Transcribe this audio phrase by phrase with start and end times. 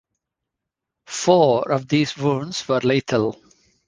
[1.05, 3.39] Four of these wounds were lethal.